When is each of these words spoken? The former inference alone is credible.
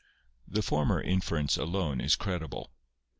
The 0.47 0.63
former 0.63 0.99
inference 0.99 1.57
alone 1.57 2.01
is 2.01 2.15
credible. 2.15 2.71